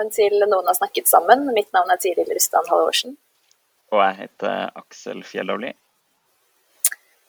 [0.00, 1.52] Velkommen til Noen har snakket sammen.
[1.52, 3.16] Mitt navn er Tiril Rustan Halvorsen.
[3.92, 5.74] Og jeg heter Aksel Fjellavli.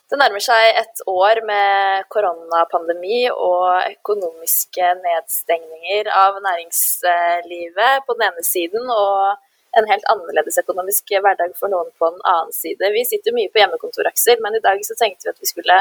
[0.08, 8.44] Det nærmer seg et år med koronapandemi og økonomiske nedstengninger av næringslivet på den ene
[8.44, 9.36] siden, og
[9.80, 12.92] en helt annerledes økonomisk hverdag for noen på den annen side.
[12.92, 15.80] Vi sitter mye på hjemmekontor, Aksel, men i dag så tenkte vi at vi skulle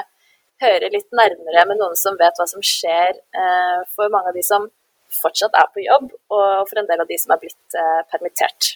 [0.63, 4.47] høre litt nærmere med noen som vet hva som skjer eh, for mange av de
[4.47, 4.71] som
[5.15, 8.75] fortsatt er på jobb, og for en del av de som er blitt eh, permittert.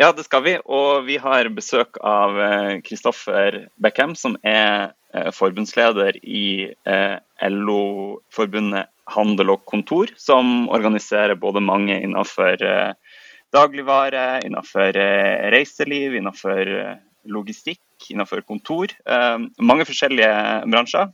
[0.00, 0.54] Ja, det skal vi.
[0.64, 2.38] Og vi har besøk av
[2.86, 7.16] Kristoffer Beckham, som er eh, forbundsleder i eh,
[7.50, 13.20] LO-forbundet Handel og Kontor, som organiserer både mange innenfor eh,
[13.54, 16.98] dagligvare, innenfor eh, reiseliv, innenfor eh,
[17.30, 18.94] logistikk, innenfor kontor.
[19.04, 20.30] Eh, mange forskjellige
[20.70, 21.10] bransjer.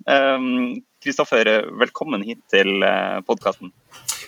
[1.03, 3.73] Kristoffer, velkommen hit til eh, podkasten.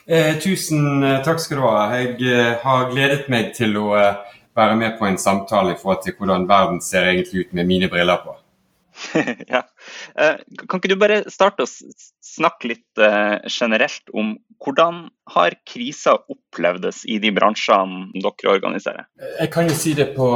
[0.08, 1.86] Eh, tusen eh, takk skal du ha.
[1.98, 6.00] Jeg eh, har gledet meg til å eh, være med på en samtale i forhold
[6.06, 8.33] til hvordan verden ser egentlig ut med mine briller på.
[9.53, 9.61] ja.
[10.16, 13.00] Eh, kan ikke du bare starte å snakke litt
[13.50, 19.06] generelt om hvordan har krisa opplevdes i de bransjene dere organiserer?
[19.41, 20.28] Jeg kan jo si det på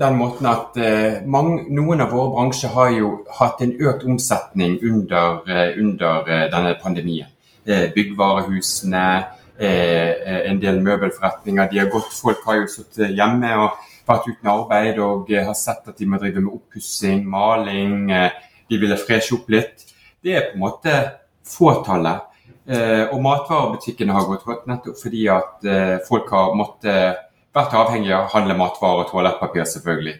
[0.00, 0.78] den måten at
[1.26, 5.42] mange, noen av våre bransjer har jo hatt en økt omsetning under,
[5.78, 7.30] under denne pandemien.
[7.68, 9.24] Eh, byggvarehusene,
[9.58, 11.68] eh, eh, en del møbelforretninger.
[11.70, 15.90] De har gått, folk har jo sittet hjemme og vært uten arbeid og har sett
[15.90, 18.08] at de må drive med oppussing, maling.
[18.70, 19.84] De ville freshe opp litt.
[20.24, 20.94] Det er på en måte
[21.44, 22.24] fåtallet.
[23.12, 25.68] Og matvarebutikkene har gått rått nettopp fordi at
[26.08, 27.20] folk har måttet
[27.52, 30.16] vært avhengig av å handle matvarer og toalettpapir, selvfølgelig.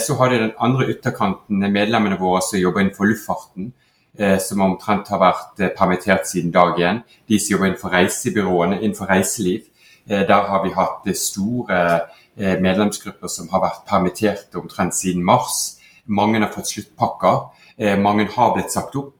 [0.00, 3.74] Så har de den andre ytterkanten, medlemmene våre som jobber innenfor luftfarten,
[4.40, 7.02] som omtrent har vært eh, permittert siden dag én.
[7.28, 9.66] De som jobber innenfor reisebyråene, innenfor reiseliv.
[10.08, 11.80] Eh, der har vi hatt eh, store
[12.36, 15.76] eh, medlemsgrupper som har vært permittert omtrent siden mars.
[16.06, 17.40] Mange har fått sluttpakker.
[17.76, 19.14] Eh, mange har blitt sagt opp.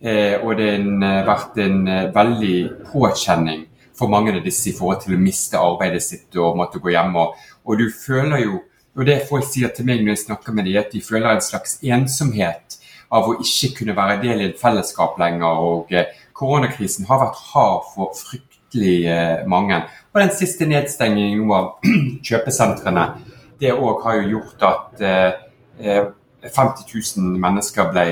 [0.00, 2.58] Eh, og det har eh, vært en eh, veldig
[2.92, 3.66] påkjenning
[3.98, 7.18] for mange av disse i forhold til å miste arbeidet sitt og måtte gå hjem.
[7.18, 8.60] Og du føler jo,
[8.94, 11.42] og det folk sier til meg når jeg snakker med dem, at de føler en
[11.42, 12.77] slags ensomhet
[13.14, 15.62] av å ikke kunne være del i et fellesskap lenger.
[15.70, 19.80] Og eh, koronakrisen har vært hard for fryktelig eh, mange.
[20.12, 21.74] Og den siste nedstengingen av
[22.28, 23.08] kjøpesentrene,
[23.58, 25.30] det òg har jo gjort at eh,
[25.82, 26.04] eh,
[26.48, 26.84] 50
[27.18, 28.04] 000 mennesker ble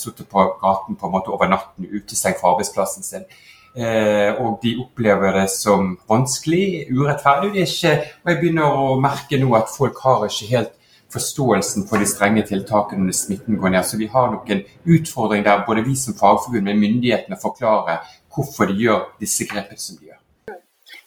[0.00, 3.26] sittet på gaten på en måte over natten, utestengt fra arbeidsplassen sin.
[3.74, 7.52] Eh, og de opplever det som vanskelig, urettferdig.
[7.56, 10.72] Det ikke, og jeg begynner å merke nå at folk har ikke helt
[11.14, 13.86] forståelsen for de strenge tiltakene når smitten går ned.
[13.86, 14.64] Så vi har nok en
[14.96, 18.04] utfordring der både vi som fagforbund med myndighetene forklarer
[18.34, 20.20] hvorfor de gjør disse grepene som de gjør.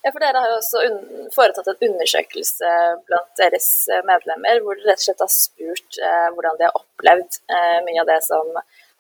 [0.06, 0.82] Ja, for Dere har jo også
[1.36, 2.70] foretatt en undersøkelse
[3.10, 6.78] blant deres eh, medlemmer, hvor dere rett og slett har spurt eh, hvordan de har
[6.80, 8.54] opplevd eh, mye av det som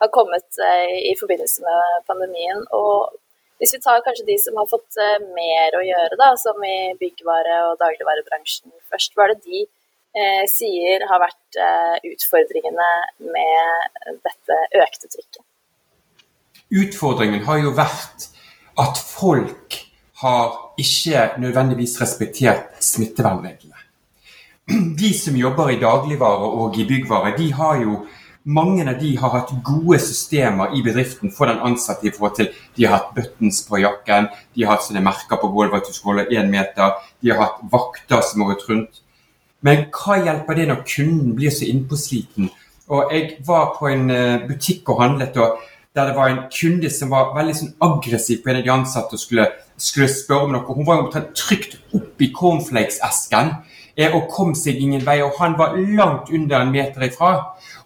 [0.03, 2.65] har kommet eh, i forbindelse med pandemien.
[2.75, 3.15] Og
[3.57, 6.93] Hvis vi tar kanskje de som har fått eh, mer å gjøre, da, som i
[6.99, 9.63] byggvare- og dagligvarebransjen først, hva er det de
[10.51, 12.89] sier har vært eh, utfordringene
[13.33, 15.43] med dette økte trykket?
[16.67, 18.27] Utfordringen har jo vært
[18.77, 19.77] at folk
[20.21, 23.75] har ikke nødvendigvis respektert smittevernreglene.
[24.99, 28.01] De som jobber i dagligvare og i byggvare, de har jo
[28.47, 32.53] mange av de har hatt gode systemer i bedriften for den ansatte i forhold til
[32.75, 35.95] De har hatt buttons på jakken, de har hatt sånne merker på gulvet at du
[35.95, 39.01] skal holde én meter, de har hatt vakter som har gått rundt.
[39.67, 42.47] Men hva hjelper det når kunden blir så innpåsliten?
[42.87, 45.57] Og Jeg var på en eh, butikk og handlet, og
[45.95, 49.17] der det var en kunde som var veldig sånn aggressiv på en av de ansatte
[49.17, 50.75] og skulle, skulle spørre om noe.
[50.77, 53.51] Hun var omtrent opp i cornflakes-esken
[53.97, 55.17] eh, og kom seg ingen vei.
[55.25, 57.33] Og han var langt under en meter ifra.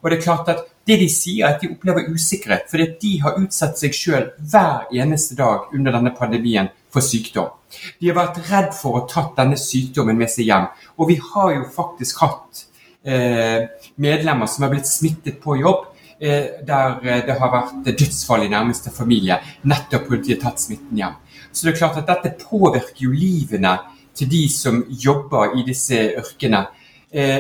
[0.02, 3.12] Og det er klart at det de sier, er at de opplever usikkerhet, fordi de
[3.22, 7.52] har utsatt seg sjøl hver eneste dag under denne pandemien for sykdom.
[8.02, 10.68] De har vært redd for å ha tatt denne sykdommen med seg hjem.
[10.98, 12.66] Og vi har jo faktisk hatt
[13.06, 13.70] eh,
[14.02, 15.88] medlemmer som har blitt smittet på jobb.
[16.22, 21.16] der det har vært dødsfall i nærmeste familie, nettopp fordi de har tatt smitten hjem.
[21.52, 23.72] Så det er klart at dette påvirker jo livene
[24.14, 26.68] til de som jobber i disse yrkene.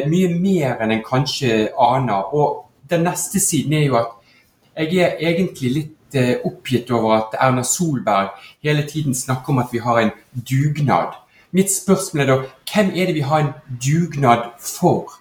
[0.08, 2.34] mye mer enn en kanskje aner.
[2.34, 5.98] Og den neste siden er jo at jeg er egentlig litt
[6.44, 8.34] oppgitt over at Erna Solberg
[8.64, 11.16] hele tiden snakker om at vi har en dugnad.
[11.52, 12.38] Mitt spørsmål er da
[12.72, 13.54] hvem er det vi har en
[13.84, 15.12] dugnad for?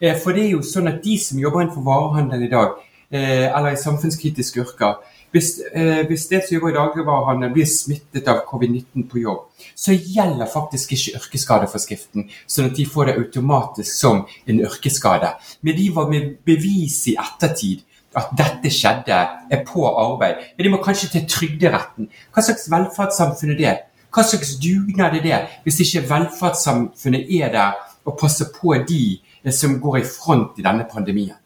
[0.00, 2.78] Eh, for det er jo sånn at de som jobber innenfor varehandelen i dag,
[3.10, 4.96] eh, eller i samfunnskritiske yrker
[5.34, 9.42] eh, hvis det som jobber i dagligvarehandelen blir smittet av covid-19 på jobb,
[9.74, 15.34] så gjelder faktisk ikke yrkesskadeforskriften, sånn at de får det automatisk som en yrkesskade.
[15.66, 17.84] Men de var med bevis i ettertid
[18.16, 19.16] at dette skjedde,
[19.52, 20.40] er på arbeid.
[20.56, 22.08] Men de må kanskje til Trygderetten.
[22.32, 23.74] Hva slags velferdssamfunn er det?
[24.14, 27.74] Hva slags dugnad er det, hvis ikke velferdssamfunnet er der
[28.06, 29.18] og passer på de
[29.52, 31.36] som går i front i denne pandemien?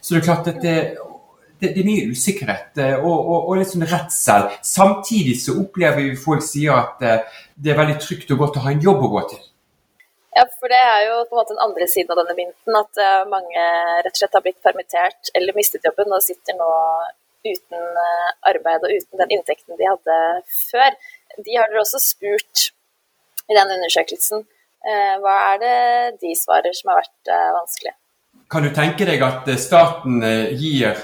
[0.00, 0.76] Så det er klart at det,
[1.60, 4.48] det, det er mye usikkerhet eh, og, og, og, litt sånn redsel.
[4.66, 8.64] Samtidig så opplever vi folk sier at eh, det er veldig trygt og godt å
[8.64, 9.46] ha en jobb å gå til.
[10.36, 12.76] Ja, for det er jo på en måte den andre siden av denne mynten.
[12.78, 13.64] At uh, mange
[14.06, 16.68] rett og slett har blitt permittert eller mistet jobben og sitter nå
[17.42, 17.98] uten
[18.46, 20.18] arbeid og uten den inntekten de hadde
[20.54, 20.94] før.
[21.34, 22.68] De har dere også spurt
[23.50, 24.44] i den undersøkelsen.
[25.24, 25.78] Hva er det
[26.22, 27.94] de svarer som har vært vanskelig?
[28.52, 30.20] Kan du tenke deg at staten
[30.60, 31.00] gir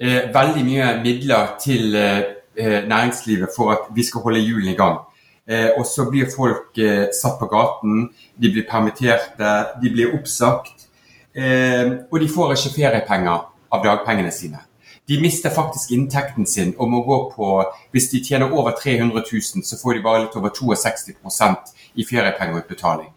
[0.00, 1.92] veldig mye midler til
[2.56, 4.98] næringslivet for at vi skal holde hjulene i gang?
[5.50, 8.04] Eh, og så blir folk eh, satt på gaten,
[8.38, 10.86] de blir permitterte, de blir oppsagt.
[11.34, 14.60] Eh, og de får ikke feriepenger av dagpengene sine.
[15.10, 17.46] De mister faktisk inntekten sin og må gå på
[17.90, 23.10] Hvis de tjener over 300 000, så får de bare litt over 62% i feriepengeutbetaling.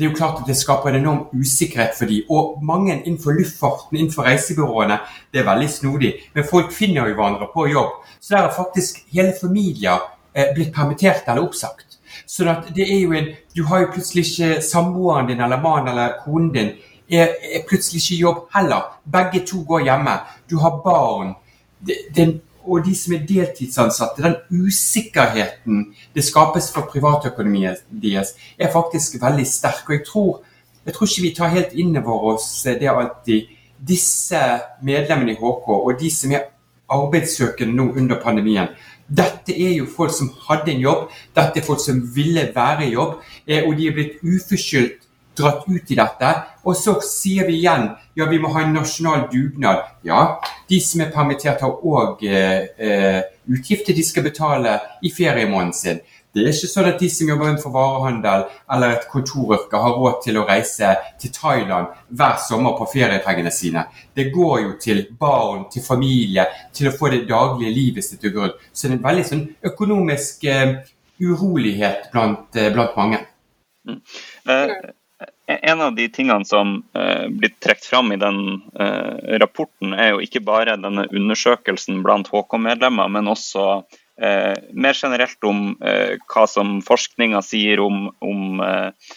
[0.00, 2.30] Det er jo klart at det skaper en enorm usikkerhet for dem.
[2.32, 4.96] Og mange innenfor luftfarten, innenfor reisebyråene,
[5.28, 6.14] det er veldig snodig.
[6.32, 8.00] Men folk finner jo hverandre på jobb.
[8.16, 10.00] Så der er faktisk hele familier
[10.32, 11.98] Eh, blitt permittert eller oppsagt.
[12.26, 12.44] Så
[12.74, 16.52] det er jo en, Du har jo plutselig ikke samboeren din eller mannen eller konen
[16.54, 16.68] din
[17.10, 19.00] er, er, plutselig ikke i jobb heller.
[19.04, 20.20] Begge to går hjemme.
[20.50, 21.34] Du har barn.
[22.16, 29.18] Den, og de som er deltidsansatte, den usikkerheten det skapes for privatøkonomien deres, er faktisk
[29.22, 29.82] veldig sterk.
[29.88, 30.30] Og jeg tror,
[30.86, 33.50] jeg tror ikke vi tar helt inn over oss det alltid.
[33.80, 34.38] Disse
[34.84, 36.48] medlemmene i HK og de som er
[36.90, 38.72] arbeidssøkende nå under pandemien,
[39.10, 42.92] dette er jo folk som hadde en jobb, dette er folk som ville være i
[42.92, 43.16] jobb,
[43.66, 45.09] og de er blitt uforskyldt
[45.40, 46.30] dratt ut i dette.
[46.68, 47.88] Og så sier vi igjen
[48.18, 49.82] ja, vi må ha en nasjonal dugnad.
[50.06, 50.38] Ja,
[50.68, 53.20] de som er permittert har òg eh, eh,
[53.50, 56.02] utgifter de skal betale i feriemåneden sin.
[56.30, 60.20] Det er ikke sånn at de som jobber innenfor varehandel eller et kontoryrke, har råd
[60.22, 61.90] til å reise til Thailand
[62.20, 63.82] hver sommer på feriepengene sine.
[64.14, 66.46] Det går jo til barn, til familie,
[66.76, 68.54] til å få det daglige livet sitt til grunn.
[68.70, 70.78] Så det er en veldig sånn økonomisk eh,
[71.18, 73.24] urolighet blant, eh, blant mange.
[73.88, 74.00] Mm.
[74.46, 74.78] Uh,
[75.58, 78.60] en av de tingene som uh, blir trukket fram i den
[79.42, 83.82] rapporten, er jo ikke bare denne undersøkelsen blant HK-medlemmer, men også
[84.22, 89.14] Eh, mer generelt om eh, hva som forskninga sier om, om eh,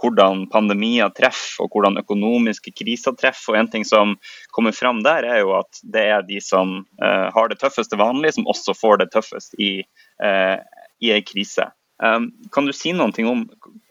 [0.00, 3.52] hvordan pandemier treffer og hvordan økonomiske kriser treffer.
[3.52, 4.16] Og En ting som
[4.56, 8.32] kommer fram der, er jo at det er de som uh, har det tøffeste vanlig,
[8.34, 9.84] som også får det tøffest i,
[10.24, 10.56] uh,
[10.98, 11.68] i en krise.
[12.02, 13.44] Um, kan du si noe om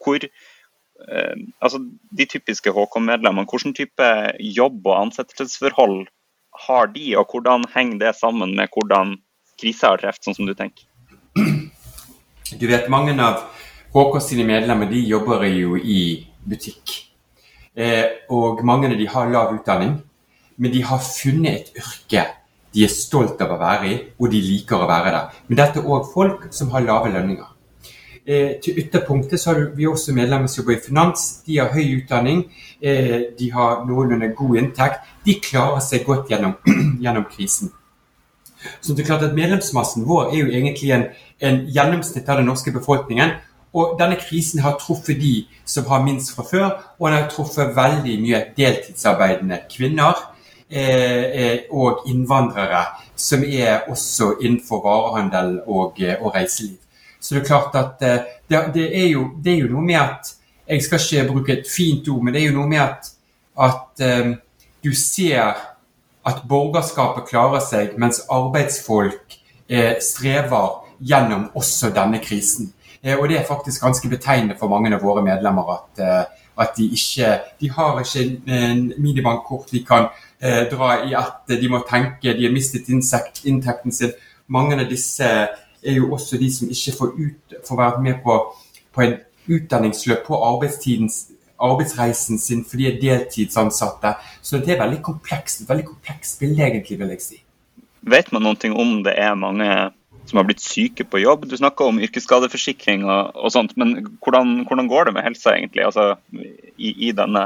[0.04, 0.20] hvor
[1.62, 1.80] altså
[2.18, 4.08] de typiske HK-medlemmene, hvilken type
[4.42, 6.08] jobb og ansettelsesforhold
[6.66, 9.16] har de, og hvordan henger det sammen med hvordan
[9.60, 10.88] krisa har truffet, sånn som du tenker?
[12.58, 13.44] Du vet, mange av
[13.94, 16.00] HK sine medlemmer de jobber jo i
[16.48, 16.96] butikk.
[17.78, 19.98] Eh, og mange av de har lav utdanning,
[20.58, 22.24] men de har funnet et yrke
[22.74, 25.36] de er stolt av å være i, og de liker å være der.
[25.48, 27.48] Men dette er òg folk som har lave lønninger.
[28.28, 31.20] Eh, til ytterpunktet så har vi også medlemmer som jobber i finans.
[31.46, 32.42] De har høy utdanning,
[32.82, 35.06] eh, de har noenlunde god inntekt.
[35.24, 36.58] De klarer seg godt gjennom,
[37.04, 37.72] gjennom krisen.
[38.80, 41.04] Så det er klart at Medlemsmassen vår er jo egentlig en,
[41.40, 43.30] en gjennomsnitt av den norske befolkningen.
[43.72, 46.66] Og denne krisen har truffet de som har minst fra før,
[46.98, 50.20] og den har truffet veldig mye deltidsarbeidende kvinner
[50.68, 52.84] eh, eh, og innvandrere,
[53.16, 56.76] som er også innenfor varehandel og, og reiseliv.
[57.20, 60.00] Så det er klart at eh, det, det, er jo, det, er jo, noe med
[60.00, 60.34] at
[60.68, 63.06] Jeg skal ikke bruke et fint ord, men det er jo noe med at,
[63.56, 64.34] at um,
[64.84, 65.56] du ser
[66.28, 72.72] at borgerskapet klarer seg, mens arbeidsfolk eh, strever gjennom også denne krisen.
[73.02, 76.24] Eh, og Det er faktisk ganske betegnende for mange av våre medlemmer at, eh,
[76.58, 80.08] at de ikke de har ikke en minibankkort de kan
[80.40, 82.88] eh, dra i at de må tenke, de har mistet
[83.44, 84.12] inntekten sin.
[84.48, 85.48] Mange av disse
[85.82, 88.38] er jo også de som ikke får, ut, får vært med på,
[88.94, 89.18] på en
[89.48, 94.14] utdanningsløp på arbeidsreisen sin fordi de er deltidsansatte.
[94.42, 97.38] Så det er veldig komplekst, veldig komplekst bilde, egentlig, vil jeg si.
[98.08, 99.68] Vet man noe om det er mange
[100.28, 101.46] som har blitt syke på jobb?
[101.48, 105.86] Du snakker om yrkesskadeforsikring og, og sånt, men hvordan, hvordan, går det med helsa egentlig
[105.88, 106.14] altså,
[106.76, 107.44] i, i denne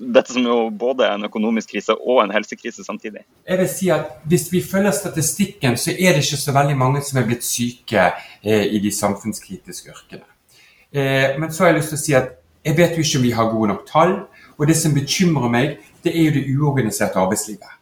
[0.00, 3.24] dette som jo både er en økonomisk krise og en helsekrise samtidig?
[3.48, 7.02] Jeg vil si at Hvis vi følger statistikken, så er det ikke så veldig mange
[7.02, 8.10] som er blitt syke
[8.42, 10.26] eh, i de samfunnskritiske yrkene.
[10.92, 13.24] Eh, men så har jeg lyst til å si at jeg vet jo ikke om
[13.24, 14.14] vi har gode nok tall.
[14.58, 17.74] Og det som bekymrer meg, det er jo det uorganiserte arbeidslivet.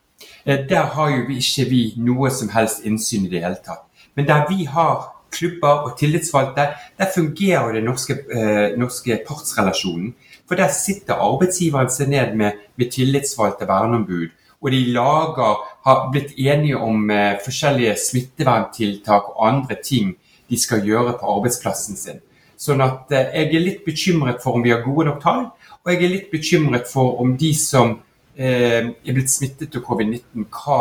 [0.47, 3.85] Eh, der har jo ikke vi noe som helst innsyn i det hele tatt.
[4.15, 6.69] Men der vi har klubber og tillitsvalgte,
[6.99, 10.15] der fungerer den norske, eh, norske partsrelasjonen.
[10.47, 14.31] For der sitter arbeidsgiveren seg ned med, med tillitsvalgte verneombud.
[14.63, 20.15] Og de lager, har blitt enige om eh, forskjellige smitteverntiltak og andre ting
[20.51, 22.23] de skal gjøre på arbeidsplassen sin.
[22.57, 25.45] Sånn at eh, jeg er litt bekymret for om vi har gode nok tall,
[25.85, 27.99] og jeg er litt bekymret for om de som
[28.37, 30.81] eh, er blitt smittet av covid-19, hva,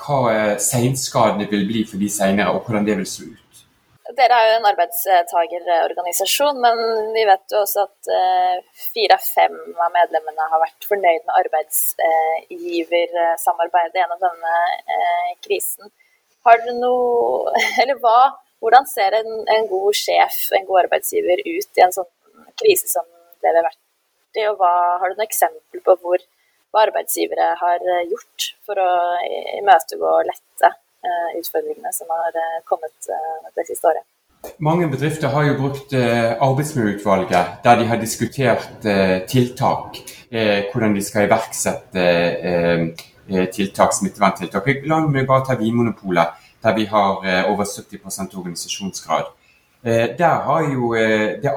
[0.00, 3.49] hva eh, seinskadene vil bli for de senere, og hvordan det vil se ut.
[4.20, 6.76] Dere er jo en arbeidstagerorganisasjon, men
[7.14, 8.58] vi vet jo også at eh,
[8.92, 14.54] fire av fem av medlemmene har vært fornøyd med arbeidsgiversamarbeidet gjennom denne
[15.46, 15.88] krisen.
[16.44, 17.48] Har dere noe
[17.80, 18.20] Eller hva
[18.60, 22.12] hvordan ser en, en, god sjef, en god arbeidsgiver, ut i en sånn
[22.60, 23.06] krise som
[23.40, 23.80] det har vært
[24.36, 24.44] i?
[24.50, 26.20] Og hva, har du noen eksempel på hvor,
[26.68, 29.16] hva arbeidsgivere har eh, gjort for å
[29.62, 30.68] imøtegå og lette
[31.38, 34.04] utfordringene som har uh, kommet uh, det siste året?
[34.58, 38.86] Mange bedrifter har jo brukt arbeidsmiljøutvalget, der de har diskutert
[39.28, 39.98] tiltak.
[40.72, 42.04] hvordan de skal iverksette
[43.52, 44.70] tiltak, smitteverntiltak.
[44.88, 49.24] La meg bare ta Vinmonopolet der vi har eh, over 70 organisasjonsgrad.
[49.82, 51.50] Eh, der har jo eh, det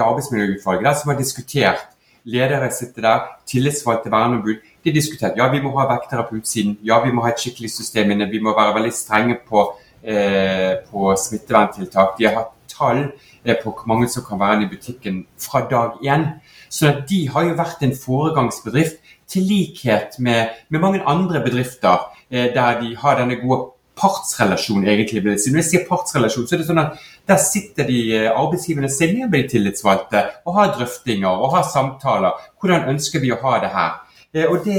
[0.00, 1.88] arbeidsmiljøutvalget der som har diskutert
[2.24, 4.58] Ledere sitter der, tillitsvalgte verneombud.
[4.84, 7.70] De diskutert ja, vi må ha vektere på utsiden, ja, vi må ha et skikkelig
[7.74, 9.66] system inne, vi må være veldig strenge på,
[10.02, 12.16] eh, på smitteverntiltak.
[12.18, 13.02] De har hatt tall
[13.44, 16.26] eh, på hvor mange som kan være inne i butikken fra dag én.
[16.70, 22.50] Så de har jo vært en foregangsbedrift, til likhet med, med mange andre bedrifter eh,
[22.54, 23.70] der de har denne gode
[24.00, 25.22] partsrelasjon, egentlig.
[25.24, 25.52] vil jeg si.
[25.52, 29.16] Når jeg sier partsrelasjon, så er det sånn at der sitter de eh, arbeidsgiverne seg
[29.18, 32.46] med de tillitsvalgte og har drøftinger og har samtaler.
[32.60, 33.98] Hvordan ønsker vi å ha det her?
[34.34, 34.78] Eh, og det,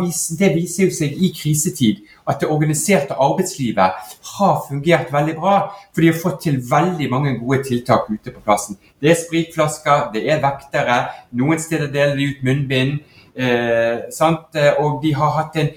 [0.00, 5.56] vist, det, viser jo seg i krisetid at det organiserte arbeidslivet har fungert veldig bra.
[5.90, 8.78] For de har fått til veldig mange gode tiltak ute på plassen.
[9.02, 11.00] Det er spritflasker, det er vektere,
[11.34, 13.00] noen steder deler de ut munnbind.
[13.32, 14.06] Eh,
[14.78, 15.72] og de har hatt en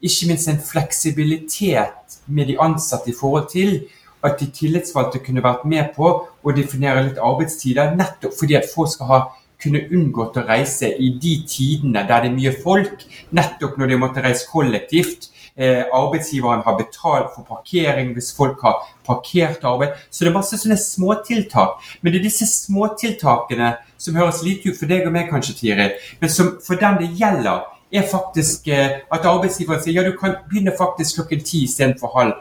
[0.00, 3.82] ikke minst en fleksibilitet med de ansatte i forhold til
[4.24, 8.92] at de tillitsvalgte kunne vært med på å definere litt arbeidstider, nettopp fordi at folk
[8.92, 9.20] skal ha
[9.62, 13.04] kunne unngått å reise i de tidene der det er mye folk,
[13.36, 15.30] nettopp når de måtte reise kollektivt.
[15.56, 19.98] Eh, arbeidsgiveren har betalt for parkering hvis folk har parkert arbeid.
[20.10, 21.82] Så det er masse sånne småtiltak.
[22.00, 25.90] Men det er disse småtiltakene som høres lite ut for deg og meg kanskje, Tiri,
[26.22, 30.36] men som for den det gjelder, er faktisk eh, at arbeidsgiveren sier ja, du kan
[30.48, 32.36] begynne faktisk klokken ti istedenfor halv,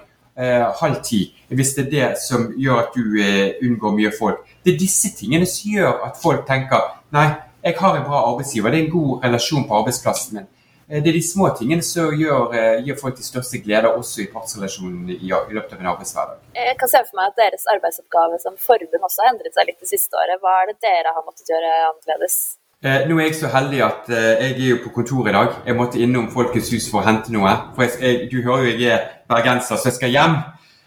[0.81, 1.19] halv ti.
[1.49, 4.45] Hvis det er det som gjør at du eh, unngår mye folk.
[4.63, 7.27] Det er disse tingene som gjør at folk tenker nei,
[7.65, 10.47] jeg har en bra arbeidsgiver, det er en god relasjon på arbeidsplassen min.
[10.89, 14.23] Eh, det er de små tingene som gjør, eh, gir folk de største gleder, også
[14.23, 16.39] i partsrelasjonen i, i, løpet av en arbeidshverdag.
[16.55, 19.81] Jeg kan se for meg at deres arbeidsoppgave som forbund også har endret seg litt
[19.81, 20.41] det siste året.
[20.43, 22.58] Hva er det dere har måttet gjøre annerledes?
[22.79, 25.55] Eh, nå er jeg så heldig at eh, jeg er jo på kontor i dag.
[25.67, 27.51] Jeg måtte innom Folkets hus for å hente noe.
[27.75, 30.37] For jeg, jeg, Du hører jo jeg er bergenser, så jeg skal hjem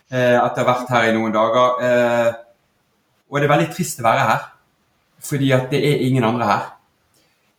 [0.09, 1.83] eh, etter å ha vært her i noen dager.
[1.85, 2.31] Eh,
[3.29, 4.47] og det er veldig trist å være her,
[5.29, 6.63] fordi at det er ingen andre her.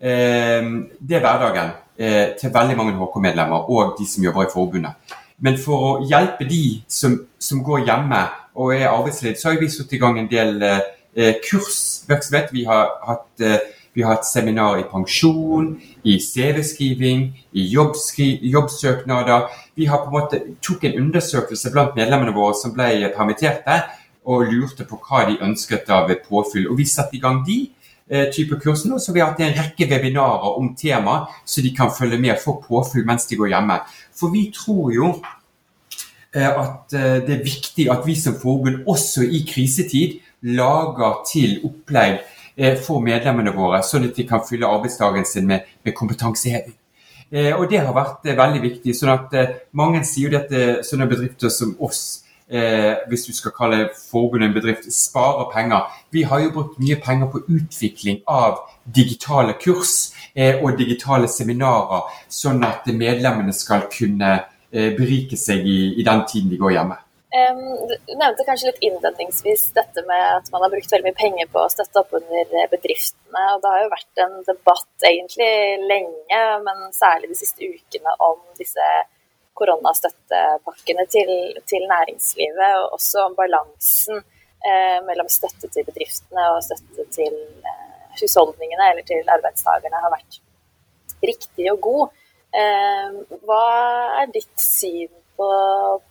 [0.01, 1.69] Eh, det er hverdagen
[2.01, 5.13] eh, til veldig mange HK-medlemmer og de som jobber i forbundet.
[5.45, 8.23] Men for å hjelpe de som, som går hjemme
[8.57, 10.57] og er arbeidsledige, så har vi satt i gang en del
[11.45, 12.49] kursvirksomhet.
[12.49, 13.45] Vi har hatt
[13.93, 19.49] vi har hatt seminar i pensjon, i CV-skriving, i jobbsøknader.
[19.75, 23.83] Vi har på en måte tok en undersøkelse blant medlemmene våre som ble permitterte,
[24.23, 26.69] og lurte på hva de ønsket av påfyll.
[26.71, 27.59] Og vi satte i gang de
[28.07, 31.93] eh, type kursene, så vi har hatt en rekke webinarer om temaet, så de kan
[31.93, 33.79] følge med og få påfyll mens de går hjemme.
[34.15, 35.09] For vi tror jo
[36.33, 41.59] eh, at eh, det er viktig at vi som forbund også i krisetid lager til
[41.67, 42.23] opplegg
[42.85, 46.75] for medlemmene våre, sånn at de kan fylle arbeidsdagen sin med, med kompetanseheving.
[47.57, 48.93] Og Det har vært veldig viktig.
[48.93, 49.31] sånn at
[49.73, 54.55] Mange sier jo at sånne bedrifter som oss eh, hvis du skal kalle forbundet en
[54.55, 55.87] bedrift, sparer penger.
[56.11, 62.09] Vi har jo brukt mye penger på utvikling av digitale kurs eh, og digitale seminarer,
[62.29, 64.33] sånn at medlemmene skal kunne
[64.71, 66.99] eh, berike seg i, i, den tiden de går hjemme.
[67.33, 71.63] Du nevnte kanskje litt innledningsvis dette med at man har brukt veldig mye penger på
[71.63, 73.45] å støtte opp under bedriftene.
[73.55, 75.47] og Det har jo vært en debatt egentlig
[75.89, 78.85] lenge, men særlig de siste ukene om disse
[79.57, 81.31] koronastøttepakkene til,
[81.69, 84.21] til, næringslivet, og også om balansen
[84.65, 87.35] eh, mellom støtte til bedriftene og støtte til
[87.65, 90.39] eh, husholdningene eller til arbeidstakerne har vært
[91.23, 92.23] riktig og god.
[92.61, 93.65] Eh, hva
[94.21, 95.09] er ditt syn
[95.43, 95.49] på,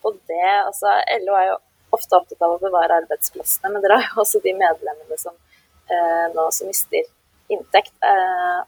[0.05, 0.51] på det?
[0.67, 0.93] Altså,
[1.25, 1.57] LO er jo
[1.97, 6.29] ofte opptatt av å bevare arbeidsplassene, men dere har jo også de medlemmene som eh,
[6.35, 7.09] nå som mister
[7.53, 7.95] inntekt.
[8.05, 8.61] Eh,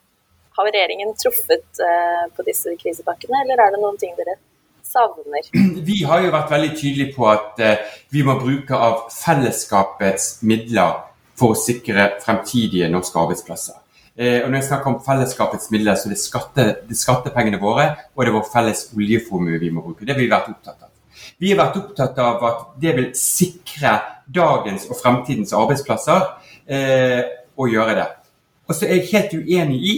[0.55, 4.37] har regjeringen truffet eh, på disse krisepakkene, eller er det noen ting dere
[4.87, 5.49] savner?
[5.89, 11.01] Vi har jo vært veldig tydelige på at uh, vi må bruke av fellesskapets midler
[11.39, 13.81] for å sikre fremtidige norske arbeidsplasser.
[14.15, 17.59] Uh, og når jeg snakker om fellesskapets midler, så er det, skatte, det er skattepengene
[17.63, 20.07] våre og det er vår felles oljeformue vi må bruke.
[20.07, 20.91] Det har vi vært opptatt av.
[21.39, 23.97] Vi har vært opptatt av at det vil sikre
[24.35, 26.29] dagens og fremtidens arbeidsplasser
[26.67, 27.21] eh,
[27.59, 28.07] å gjøre det.
[28.69, 29.95] Og så er jeg helt uenig i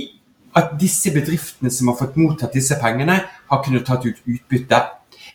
[0.56, 4.80] at disse bedriftene som har fått mottatt disse pengene, har kunnet tatt ut utbytte.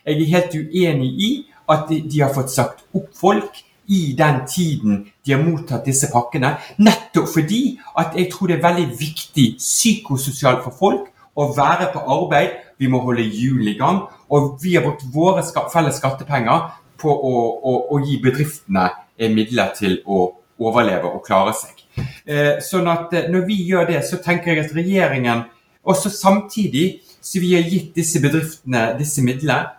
[0.02, 1.30] Jeg er helt uenig i
[1.70, 3.62] at de, de har fått sagt opp folk
[3.92, 6.54] i den tiden de har mottatt disse pakkene.
[6.82, 7.62] Nettopp fordi
[8.00, 12.56] at jeg tror det er veldig viktig psykososialt for folk å være på arbeid.
[12.80, 14.04] Vi må holde hjulene i gang.
[14.32, 16.70] Og vi har brukt våre felles skattepenger
[17.00, 18.88] på å, å, å gi bedriftene
[19.32, 20.24] midler til å
[20.62, 21.82] overleve og klare seg.
[22.24, 25.44] Eh, sånn at eh, når vi gjør det, så tenker jeg at regjeringen
[25.82, 29.70] også samtidig så vi har gitt disse bedriftene disse midlene,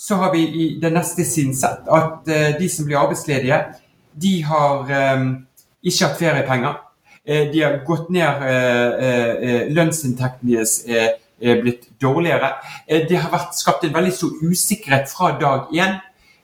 [0.00, 3.58] så har vi i det neste siden sett at eh, de som blir arbeidsledige,
[4.20, 4.88] de har
[5.86, 6.78] ikke hatt feriepenger.
[7.24, 8.40] De har gått ned
[9.70, 12.50] Lønnsinntekten deres er blitt dårligere.
[12.88, 16.00] Det har vært skapt en veldig stor usikkerhet fra dag én.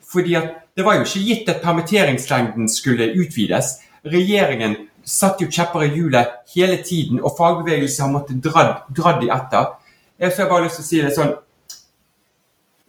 [0.07, 3.79] fordi at det var jo ikke gitt at permitteringslengden skulle utvides.
[4.05, 9.73] Regjeringen satt jo kjepper i hjulet hele tiden, og fagbevegelsen har måttet dra, de etter.
[10.19, 11.35] Jeg har bare lyst til å si det sånn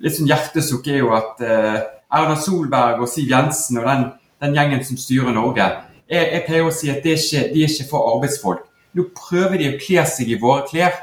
[0.03, 1.77] Litt sånn hjertesukk er jo at uh,
[2.13, 4.07] Erna Solberg og Siv Jensen og den,
[4.43, 5.65] den gjengen som styrer Norge,
[6.07, 8.63] jeg, jeg, pleier å si at det er ikke, de er ikke for arbeidsfolk.
[8.95, 10.95] Nå prøver de å kle seg i våre klær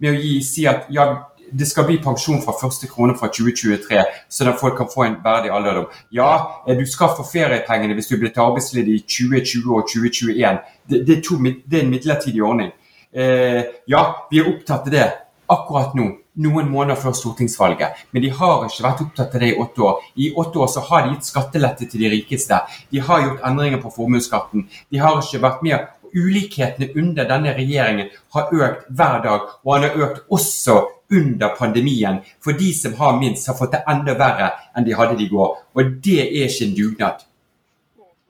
[0.00, 1.06] med å gi, si at ja,
[1.50, 5.16] det skal bli pensjon fra første krone fra 2023, sånn at folk kan få en
[5.24, 5.88] verdig alderdom.
[6.14, 6.30] Ja,
[6.66, 10.60] eh, du skal få feriepengene hvis du blir arbeidsledig i 2020 og 2021.
[10.86, 12.70] Det, det, er, to, det er, en midlertidig ordning.
[13.10, 15.08] Eh, ja, vi er opptatt av det
[15.50, 16.06] akkurat nå,
[16.40, 18.04] noen måneder før stortingsvalget.
[18.12, 20.04] Men de har ikke vært opptatt av det i åtte år.
[20.16, 22.60] I åtte år så har de gitt skattelette til de rikeste.
[22.90, 24.68] De har gjort endringer på formuesskatten.
[24.90, 29.84] De har ikke vært med Ulikhetene under denne regjeringen har økt hver dag, og han
[29.86, 30.80] har økt også
[31.14, 32.20] under pandemien.
[32.42, 35.30] For de som har minst, har fått det enda verre enn de hadde det i
[35.30, 35.58] går.
[35.76, 37.26] Og det er ikke en dugnad.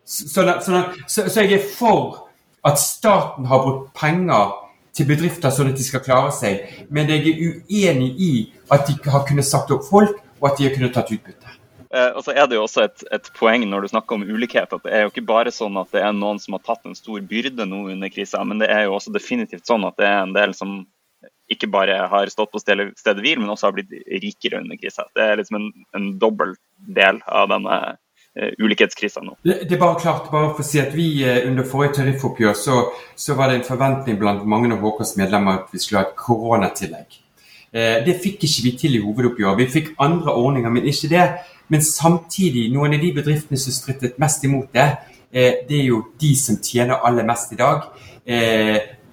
[0.04, 2.26] Så, så, så, så jeg er for
[2.66, 4.56] at staten har brukt penger
[4.96, 8.32] til bedrifter sånn at de skal klare seg, men jeg er uenig i
[8.74, 11.56] at de har kunnet sagt opp folk, og at de har kunnet tatt utbytte.
[11.90, 14.70] Eh, og så er det jo også et, et, poeng når du snakker om ulikhet,
[14.72, 16.94] at det er jo ikke bare sånn at det er noen som har tatt en
[16.98, 20.20] stor byrde nå under krisa, men det er jo også definitivt sånn at det er
[20.22, 20.84] en del som
[21.50, 23.90] ikke bare har stått på stedet, stedet hvil, men også har blitt
[24.22, 25.08] rikere under krisa.
[25.18, 25.66] Det er liksom en,
[25.98, 26.54] en dobbel
[26.94, 27.80] del av denne
[28.36, 29.34] ulikhetskrisa nå.
[29.42, 32.76] Det, er bare klart, bare for å si at vi uh, Under forrige tariffoppgjør så,
[33.18, 36.18] så, var det en forventning blant mange av Håkons medlemmer at vi skulle ha et
[36.18, 37.18] koronatillegg.
[37.74, 39.58] Uh, det fikk ikke vi til i hovedoppgjøret.
[39.64, 41.26] Vi fikk andre ordninger, men ikke det.
[41.70, 44.88] Men samtidig, noen av de bedriftene som strittet mest imot det,
[45.30, 47.84] det er jo de som tjener aller mest i dag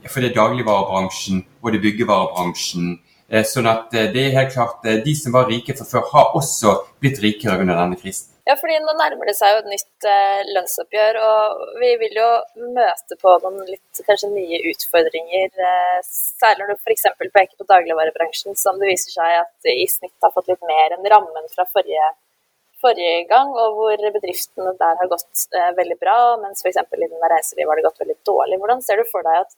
[0.08, 2.96] for det er dagligvarebransjen og det er byggevarebransjen.
[3.28, 6.06] Eh, sånn at eh, det er helt klart eh, De som var rike fra før,
[6.14, 8.32] har også blitt rikere under denne krisen.
[8.48, 10.06] Ja, fordi Nå nærmer det seg jo et nytt
[10.56, 12.28] lønnsoppgjør, og vi vil jo
[12.78, 15.52] møte på noen litt kanskje nye utfordringer.
[16.08, 17.04] Særlig når du f.eks.
[17.20, 21.12] peker på dagligvarebransjen, som det viser seg at i snitt har fått litt mer enn
[21.12, 22.14] rammen fra forrige,
[22.80, 25.48] forrige gang, og hvor bedriftene der har gått
[25.82, 26.80] veldig bra, mens f.eks.
[26.96, 28.64] innen reiseliv har det gått veldig dårlig.
[28.64, 29.58] Hvordan ser du for deg at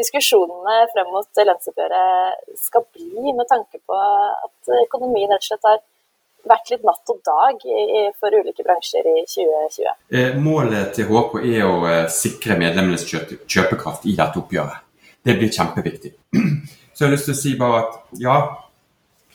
[0.00, 5.84] diskusjonene frem mot lønnsoppgjøret skal bli, med tanke på at økonomien rett og slett har
[6.48, 7.62] vært litt natt og dag
[8.20, 9.92] for ulike bransjer i 2020.
[10.14, 14.82] Eh, målet til HK er å eh, sikre medlemmenes kjøpekraft i dette oppgjøret.
[15.24, 16.14] Det blir kjempeviktig.
[16.94, 18.36] Så jeg har lyst til å si bare at ja,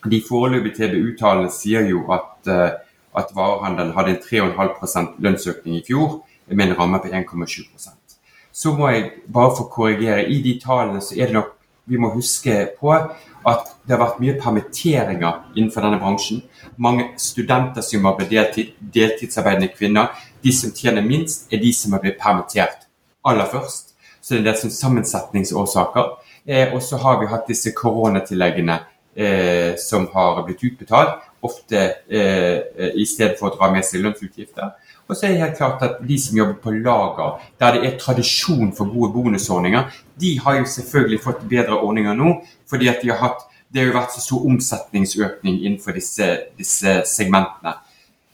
[0.08, 2.78] de foreløpige TBU-tallene sier jo at, uh,
[3.20, 8.16] at varehandelen hadde en 3,5% lønnsøkning i fjor, med en ramme på 1,7%
[8.52, 10.24] Så må jeg bare få korrigere.
[10.26, 11.52] I de tallene så er det nok
[11.90, 16.44] vi må huske på at det har vært mye permitteringer innenfor denne bransjen.
[16.78, 20.12] Mange studenter som jobber deltid, deltidsarbeidende kvinner.
[20.44, 22.86] De som tjener minst, er de som har blitt permittert
[23.26, 23.96] aller først.
[24.22, 26.12] Så det er en del sånn sammensetningsårsaker.
[26.46, 28.78] Eh, og så har vi hatt disse koronatilleggene
[29.16, 31.26] eh, som har blitt utbetalt.
[31.46, 34.76] Ofte eh, i stedet for å dra med seg lønnsutgifter.
[35.10, 37.98] Og så er det helt klart at de som jobber på lager, der det er
[38.02, 39.88] tradisjon for gode bonusordninger,
[40.20, 42.40] de har jo selvfølgelig fått bedre ordninger nå.
[42.70, 46.28] fordi de hatt, det har jo vært så stor omsetningsøkning innenfor disse,
[46.58, 47.76] disse segmentene.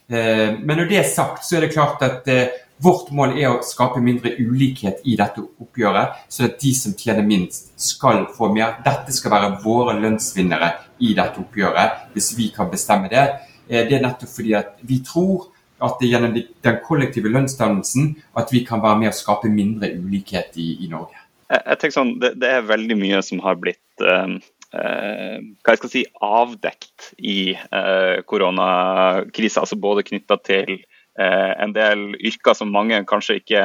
[0.08, 3.50] Eh, men når det er sagt, så er det klart at eh, vårt mål er
[3.50, 8.50] å skape mindre ulikhet i dette oppgjøret, så at de som tjener minst, skal få
[8.52, 8.78] mer.
[8.84, 13.26] Dette skal være våre lønnsvinnere i dette oppgjøret, hvis vi kan bestemme det.
[13.68, 15.50] Eh, det er nettopp fordi at vi tror
[15.82, 20.56] at det gjennom den kollektive lønnsdannelsen at vi kan være med å skape mindre ulikhet
[20.56, 21.25] i, i Norge.
[21.52, 24.36] Jeg, tenker sånn, det, det, er veldig mye som har blitt uh,
[24.74, 29.62] uh, hva jeg skal si, avdekt i uh, koronakrisa.
[29.62, 30.78] Altså både knytta til
[31.16, 33.60] en del yrker som mange kanskje ikke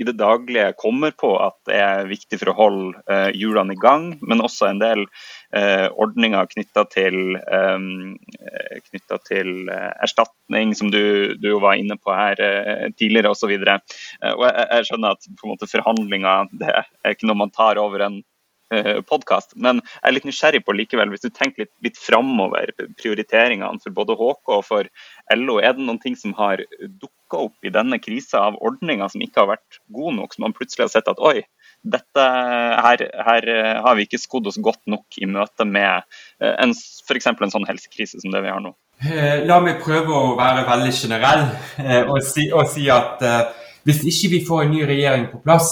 [0.00, 3.80] i det daglige kommer på at det er viktig for å holde uh, hjulene i
[3.80, 5.04] gang, men også en del
[5.56, 12.88] uh, ordninger knytta til, eh, til erstatning, som du, du, var inne på her eh,
[12.98, 13.52] tidligere osv.
[13.52, 17.80] Og jeg, jeg, skjønner at på en måte, forhandlinger det er ikke noe man tar
[17.82, 18.22] over en
[18.70, 19.56] Eh, podkast.
[19.58, 23.96] Men jeg er litt nysgjerrig på likevel, hvis du tenker litt, litt framover, prioriteringene for
[23.96, 24.90] både HK og for
[25.34, 29.24] LO, er det noen ting som har dukka opp i denne krisa av ordninger som
[29.26, 31.40] ikke har vært gode nok, som man plutselig har sett at oi,
[31.80, 36.04] dette her, her eh, har vi ikke skodd oss godt nok i møte med
[36.42, 36.72] eh,
[37.06, 37.30] f.eks.
[37.30, 38.74] en sånn helsekrise som det vi har nå?
[39.48, 41.46] La meg prøve å være veldig generell
[42.12, 43.22] og si, og si at
[43.88, 45.70] hvis ikke vi får en ny regjering på plass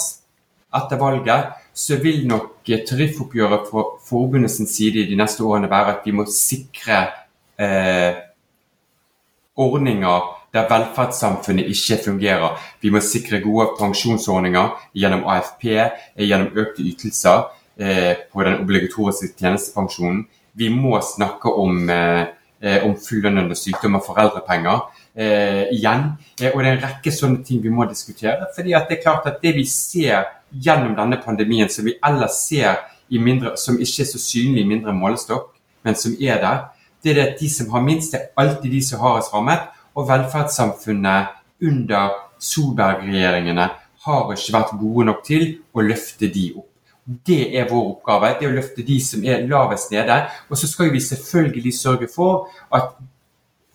[0.74, 6.08] etter valget, så vil nok tariffoppgjøret fra forbundet sin side de neste årene være at
[6.08, 7.02] vi må sikre
[7.60, 8.18] eh,
[9.58, 12.56] ordninger der velferdssamfunnet ikke fungerer.
[12.80, 15.66] Vi må sikre gode pensjonsordninger gjennom AFP,
[16.18, 17.48] gjennom økte ytelser
[17.80, 20.24] eh, på den obligatoriske tjenestepensjonen.
[20.54, 24.80] Vi må snakke om, eh, om full lønn sykdom og foreldrepenger.
[25.18, 26.12] Eh, igjen.
[26.40, 28.46] Eh, og det er en rekke sånne ting vi må diskutere.
[28.54, 32.76] fordi det er klart at det vi ser gjennom denne pandemien, som vi ellers ser
[33.10, 35.50] mindre, som ikke er så synlig i mindre målestokk,
[35.82, 36.58] men som er der,
[37.02, 39.58] det er at de som har minst, det er alltid de som har oss rammet.
[39.98, 41.34] Og velferdssamfunnet
[41.66, 43.66] under Solberg-regjeringene
[44.06, 46.66] har ikke vært gode nok til å løfte de opp.
[47.26, 50.20] Det er vår oppgave, det å løfte de som er lavest nede.
[50.48, 52.92] Og så skal vi selvfølgelig sørge for at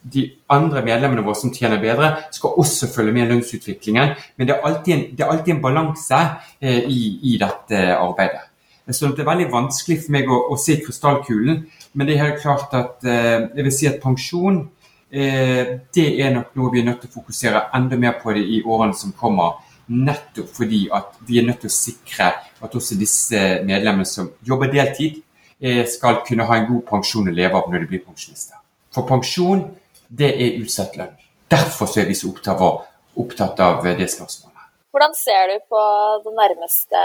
[0.04, 4.16] de andre medlemmene våre som tjener bedre, skal også følge med lønnsutviklingen.
[4.38, 6.20] Men det er alltid en, det er alltid en balanse
[6.62, 8.44] eh, i, i, dette arbeidet.
[8.92, 12.42] Så Det er veldig vanskelig for meg å, å se krystallkulen, men det er helt
[12.44, 14.66] klart at eh, jeg vil si at pensjon
[15.14, 18.64] det er nok noe vi er nødt til å fokusere enda mer på det i
[18.66, 19.60] årene som kommer.
[19.94, 22.30] Nettopp fordi at vi er nødt til å sikre
[22.64, 25.20] at også disse medlemmene som jobber deltid,
[25.62, 28.58] eh, skal kunne ha en god pensjon å leve av når de blir pensjonister.
[28.94, 29.68] For pensjon
[30.10, 31.14] det er utsatt lønn.
[31.50, 32.84] Derfor er vi så opptatt av,
[33.20, 34.50] opptatt av det spørsmålet.
[34.94, 35.82] Hvordan ser du på
[36.24, 37.00] det nærmeste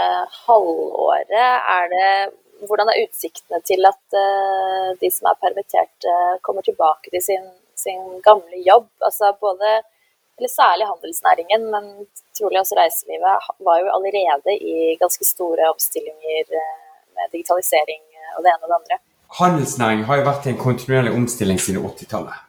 [0.45, 1.33] halvåret?
[1.33, 2.09] Er det,
[2.69, 6.09] hvordan er utsiktene til at uh, de som er permittert,
[6.45, 7.47] kommer tilbake til sin,
[7.85, 8.89] sin gamle jobb?
[9.07, 9.69] Altså både,
[10.37, 11.85] eller Særlig handelsnæringen, men
[12.37, 16.77] trolig også reiselivet, var jo allerede i ganske store omstillinger uh,
[17.15, 18.03] med digitalisering
[18.35, 18.97] og det ene og det andre.
[19.39, 22.45] Handelsnæringen har jo vært i en kontinuerlig omstilling siden 80-tallet.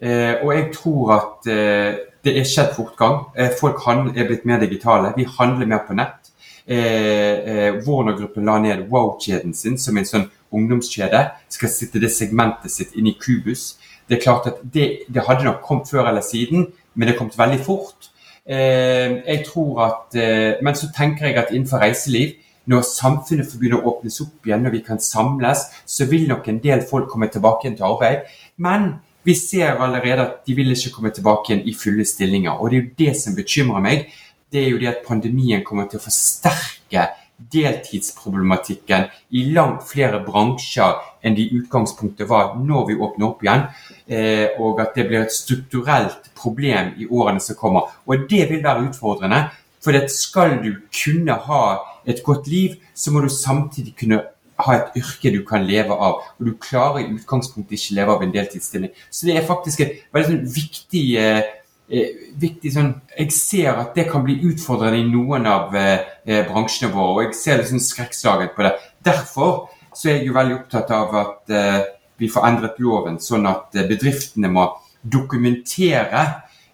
[0.00, 3.28] Eh, og jeg tror at eh, det er skjedd fortgang.
[3.36, 5.12] Eh, folk er blitt mer digitale.
[5.16, 6.30] Vi handler mer på nett.
[6.64, 11.20] Warner-gruppen la ned Wow-kjeden sin som en sånn ungdomskjede.
[11.52, 13.74] Skal sitte det segmentet sitt inn i Kubus.
[14.08, 17.30] Det er klart at det, det hadde nok kommet før eller siden, men det kom
[17.36, 18.10] veldig fort.
[18.46, 20.16] jeg tror at,
[20.62, 22.34] Men så tenker jeg at innenfor reiseliv
[22.66, 26.48] når samfunnet får begynne å åpnes opp igjen, når vi kan samles, så vil nok
[26.48, 28.30] en del folk komme tilbake igjen til arbeid.
[28.56, 32.56] Men vi ser allerede at de vil ikke komme tilbake igjen i fulle stillinger.
[32.60, 34.06] Og det er jo det som bekymrer meg.
[34.52, 41.00] Det er jo det at pandemien kommer til å forsterke deltidsproblematikken i langt flere bransjer
[41.24, 43.66] enn de i utgangspunktet var når vi åpner opp igjen.
[44.06, 47.90] Eh, og at det blir et strukturelt problem i årene som kommer.
[48.06, 49.46] Og det vil være utfordrende.
[49.84, 51.64] For skal du kunne ha
[52.08, 54.22] et godt liv, så må du samtidig kunne
[54.64, 56.22] ha et yrke du kan leve av.
[56.38, 58.94] Og du klarer i utgangspunktet ikke leve av en deltidsstilling.
[59.10, 61.42] Så det er faktisk et veldig viktig Eh,
[61.88, 66.92] viktig sånn, Jeg ser at det kan bli utfordrende i noen av eh, eh, bransjene
[66.92, 68.72] våre, og jeg ser litt sånn skrekkslaget på det.
[69.04, 71.82] Derfor så er jeg jo veldig opptatt av at eh,
[72.18, 74.66] vi får endret loven, sånn at eh, bedriftene må
[75.02, 76.24] dokumentere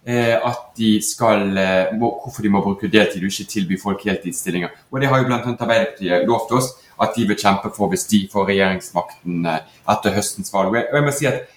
[0.07, 1.43] eh, at de skal,
[1.99, 4.71] må, hvorfor de må bruke deltid og ikke tilby folk heltidsstillinger.
[4.93, 5.41] Og Det har jo bl.a.
[5.43, 6.71] Arbeiderpartiet lovt oss
[7.01, 10.79] at de vil kjempe for hvis de får regjeringsmakten etter høstens valg.
[10.79, 11.51] Og jeg må si at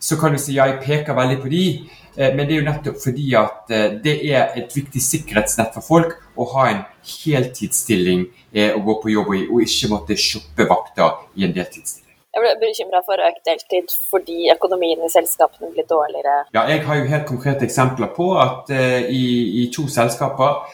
[0.00, 1.62] så kan du si ja, jeg peker veldig på de,
[2.05, 5.84] Eh, men det er jo nettopp fordi at eh, det er et viktig sikkerhetsnett for
[5.84, 10.68] folk å ha en heltidsstilling eh, å gå på jobb i, og ikke måtte shoppe
[10.68, 12.02] vakter i en deltidsstilling.
[12.36, 16.42] Jeg ble bekymra for økt deltid fordi økonomien i selskapene blir dårligere.
[16.52, 18.68] Ja, Jeg har jo helt konkrete eksempler på at
[19.08, 19.22] i,
[19.62, 20.66] i, to selskaper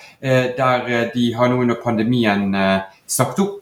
[0.59, 2.51] der de har nå under pandemien
[3.07, 3.62] sagt opp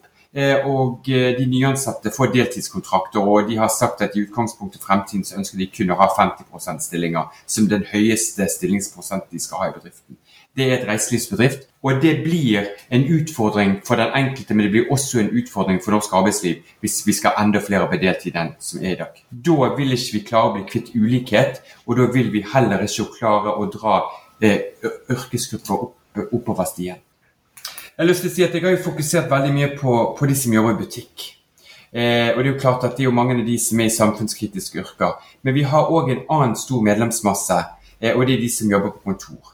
[0.63, 5.35] og eh, de nyansatte får deltidskontrakter, og de har sagt at i utgangspunktet fremtiden så
[5.41, 9.75] ønsker de kun å ha 50 stillinger som den høyeste stillingsprosenten de skal ha i
[9.75, 10.15] bedriften.
[10.55, 14.91] Det er et reiselivsbedrift, og det blir en utfordring for den enkelte, men det blir
[14.91, 18.83] også en utfordring for norsk arbeidsliv hvis vi skal enda flere på deltid enn som
[18.83, 19.21] er i dag.
[19.31, 23.11] Da vil ikke vi klare å bli kvitt ulikhet, og da vil vi heller ikke
[23.19, 24.01] klare å dra
[24.39, 24.71] eh,
[25.11, 25.95] yrkesgrupper opp,
[26.31, 27.03] oppover stien.
[28.01, 30.33] Jeg har lyst til å si at jeg har fokusert veldig mye på, på de
[30.33, 31.25] som jobber i butikk.
[31.93, 33.91] Eh, og Det er jo klart at det er jo mange av de som er
[33.91, 35.11] i samfunnskritiske yrker.
[35.45, 37.59] Men vi har òg en annen stor medlemsmasse,
[38.01, 39.51] eh, og det er de som jobber på kontor.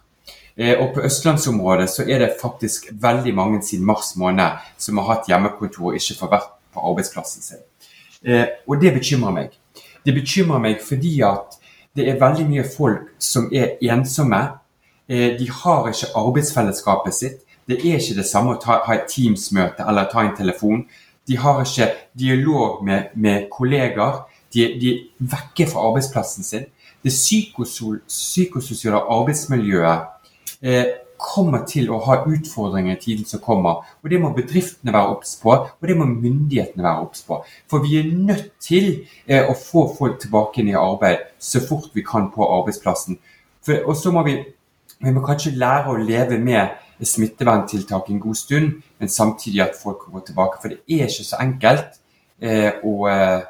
[0.55, 5.09] Eh, og På østlandsområdet så er det faktisk veldig mange siden mars måned som har
[5.09, 7.65] hatt hjemmekontor og ikke får vært på arbeidsplassen sin.
[8.23, 9.57] Eh, og det bekymrer meg.
[10.05, 11.59] Det bekymrer meg fordi at
[11.99, 14.39] det er veldig mye folk som er ensomme.
[15.09, 17.43] Eh, de har ikke arbeidsfellesskapet sitt.
[17.67, 20.85] Det er ikke det samme å ta, ha et Teams-møte eller ta en telefon.
[21.27, 24.21] De har ikke dialog med, med kollegaer.
[24.53, 24.99] De, de, er
[25.33, 26.65] vekke fra arbeidsplassen sin.
[27.03, 29.97] Det psykososiale arbeidsmiljøet
[30.63, 33.83] eh, kommer til å ha utfordringer i tiden som kommer.
[34.03, 37.41] Og Det må bedriftene være obs på, og det må myndighetene være obs på.
[37.69, 41.91] For vi er nødt til eh, å få folk tilbake inn i arbeid så fort
[41.93, 43.19] vi kan på arbeidsplassen.
[43.65, 44.39] For, og så må vi,
[45.03, 50.07] vi må kanskje lære å leve med smitteverntiltak en god stund, men samtidig at folk
[50.11, 50.57] gå tilbake.
[50.61, 51.99] For det er ikke så enkelt
[52.41, 53.41] eh, å, eh,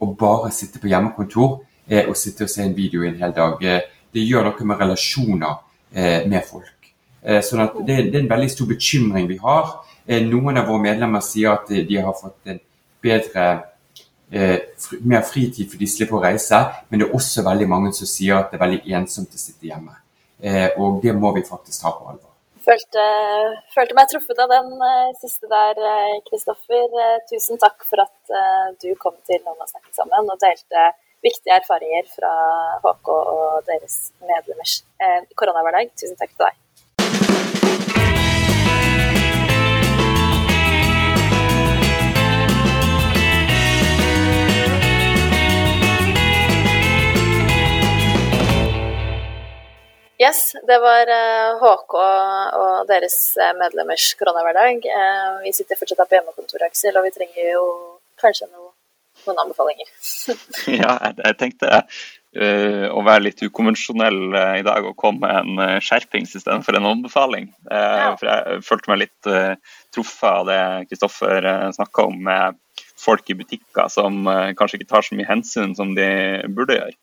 [0.00, 3.34] å, bare sitte på hjemmekontor eh, og sitte og se en video i en hel
[3.36, 3.62] dag.
[3.64, 3.80] Eh,
[4.14, 5.56] det gjør noe med relasjoner
[5.94, 6.92] eh, med folk.
[7.24, 9.78] Eh, sånn at det, det, er en veldig stor bekymring vi har.
[10.04, 12.58] noen av våre medlemmer sier at de, de har fått en
[13.00, 13.44] bedre
[15.00, 18.36] mer fritid for de slipper å reise, men det er også veldig mange som sier
[18.36, 19.94] at det er veldig ensomt å sitte hjemme.
[20.76, 22.33] og det må vi faktisk ta på alvor
[22.64, 23.04] følte,
[23.74, 26.88] følte, meg truffet av den uh, siste der, eh, Kristoffer.
[26.90, 28.34] Uh, tusen takk for at
[28.82, 30.88] du kom til Noen har snakket sammen og delte
[31.24, 32.32] viktige erfaringer fra
[32.84, 34.80] HK og deres medlemmers
[35.38, 35.92] koronahverdag.
[36.00, 36.63] Tusen takk til deg.
[50.24, 51.10] Yes, det var
[51.60, 54.86] HK eh, og deres eh, medlemmers koronahverdag.
[54.88, 57.64] Eh, vi sitter fortsatt på hjemmekontor, Aksel, og vi trenger jo
[58.22, 58.70] kanskje noe,
[59.26, 59.90] noen anbefalinger.
[60.82, 65.60] ja, jeg, tenkte uh, å være litt ukonvensjonell uh, i dag og komme med en
[65.76, 67.50] uh, skjerpings istedenfor en anbefaling.
[67.68, 68.14] Ja.
[68.16, 69.32] For jeg følte meg litt
[69.92, 72.60] truffet av det Kristoffer snakka om med
[73.04, 74.24] folk i butikker som
[74.56, 76.06] kanskje ikke tar så mye hensyn som de
[76.56, 76.96] burde gjøre.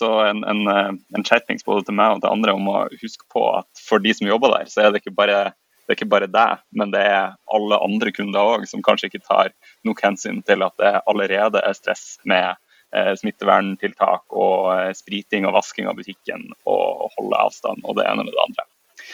[0.00, 3.26] Så en, en, eh, en skjerpings både til meg og til andre om å huske
[3.28, 5.50] på at for de som jobber der, så er det ikke bare,
[5.84, 9.52] det ikke bare deg, men det er alle andre kunder òg som kanskje ikke tar
[9.84, 12.48] nok hensyn til at det allerede er stress med
[12.96, 18.24] eh, smitteverntiltak og eh, spriting og vasking av butikken og holde avstand og det ene
[18.24, 18.68] med det andre.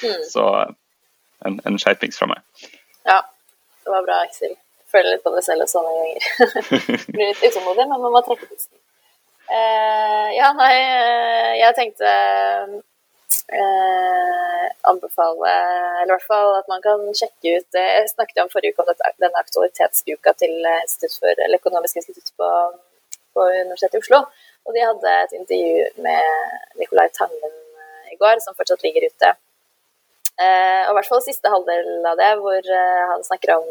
[0.06, 0.24] Mm.
[0.30, 0.48] Så
[1.50, 2.46] en, en skjerpings fra meg.
[3.10, 3.24] Ja,
[3.82, 4.54] det var bra, Aksel.
[4.94, 6.34] Føler litt på det selv sånne ganger.
[7.16, 8.78] Blir litt utålmodig, men man må trekke pusten.
[9.46, 12.12] Uh, ja, nei, uh, jeg tenkte
[13.54, 15.52] uh, anbefale
[16.00, 17.84] Eller i hvert fall at man kan sjekke ut det.
[17.84, 18.90] Jeg snakket om forrige uke om
[19.22, 22.50] denne aktualitetsuka til institutt for, eller Økonomisk institutt på,
[23.34, 24.24] på, Universitetet i Oslo.
[24.66, 26.22] Og de hadde et intervju med
[26.80, 27.54] Nicolai Tangen
[28.10, 29.34] i går, som fortsatt ligger ute
[30.36, 32.66] og i hvert fall siste halvdel av det, hvor
[33.08, 33.70] han snakker om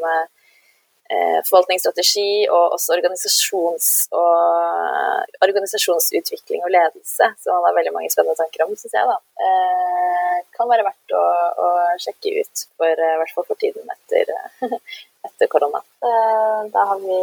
[1.46, 8.66] forvaltningsstrategi og også organisasjons og, organisasjonsutvikling og ledelse, som han har veldig mange spennende tanker
[8.66, 9.10] om, syns jeg.
[9.12, 9.18] da.
[9.46, 11.24] Eh, kan være verdt å,
[11.66, 14.32] å sjekke ut, for, eh, i hvert fall for tiden etter,
[15.30, 15.84] etter korona.
[16.06, 17.20] Eh, da har vi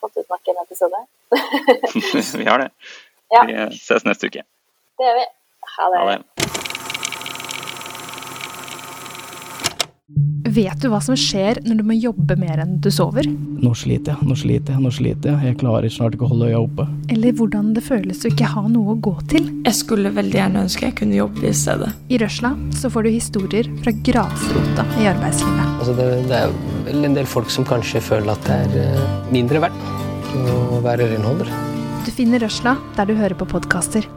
[0.00, 1.04] fått ut nok en episode.
[2.42, 2.72] vi har det.
[3.30, 3.46] Ja.
[3.46, 4.44] Vi ses neste uke.
[4.98, 5.30] Det gjør vi.
[5.76, 6.02] Ha det.
[6.02, 6.69] Ha det.
[10.50, 13.26] Vet du hva som skjer når du må jobbe mer enn du sover?
[13.30, 15.50] Nå sliter jeg, nå sliter jeg, nå sliter jeg.
[15.50, 16.86] Jeg klarer snart ikke å holde øya oppe.
[17.12, 19.46] Eller hvordan det føles å ikke ha noe å gå til.
[19.68, 21.92] Jeg skulle veldig gjerne ønske jeg kunne jobbe i stedet.
[22.10, 25.74] I Røsla så får du historier fra grasrota i arbeidslivet.
[25.76, 26.54] Altså det, det er
[26.88, 31.12] vel en del folk som kanskje føler at det er eh, mindre verdt å være
[31.14, 31.52] renholder.
[32.06, 34.08] Du finner Røsla der du hører på podkaster.